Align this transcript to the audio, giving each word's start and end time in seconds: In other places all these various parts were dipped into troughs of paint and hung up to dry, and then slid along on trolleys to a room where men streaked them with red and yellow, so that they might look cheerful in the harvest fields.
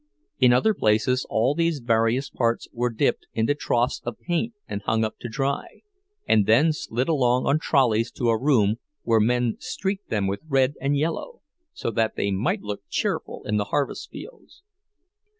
In 0.39 0.51
other 0.51 0.73
places 0.73 1.27
all 1.29 1.53
these 1.53 1.77
various 1.77 2.27
parts 2.27 2.67
were 2.73 2.89
dipped 2.89 3.27
into 3.35 3.53
troughs 3.53 4.01
of 4.03 4.19
paint 4.19 4.55
and 4.67 4.81
hung 4.81 5.03
up 5.03 5.19
to 5.19 5.29
dry, 5.29 5.81
and 6.27 6.47
then 6.47 6.73
slid 6.73 7.07
along 7.07 7.45
on 7.45 7.59
trolleys 7.59 8.09
to 8.13 8.29
a 8.29 8.41
room 8.41 8.77
where 9.03 9.19
men 9.19 9.57
streaked 9.59 10.09
them 10.09 10.25
with 10.25 10.39
red 10.47 10.73
and 10.81 10.97
yellow, 10.97 11.41
so 11.71 11.91
that 11.91 12.15
they 12.15 12.31
might 12.31 12.63
look 12.63 12.81
cheerful 12.89 13.43
in 13.45 13.57
the 13.57 13.65
harvest 13.65 14.09
fields. 14.09 14.63